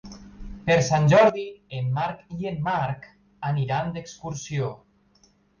[0.69, 1.43] Per Sant Jordi
[1.81, 3.07] en Marc i en Marc
[3.53, 4.73] aniran d'excursió.